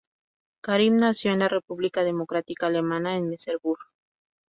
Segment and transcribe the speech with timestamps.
[0.61, 3.77] Karim nació en la República Democrática Alemana, en Merseburg.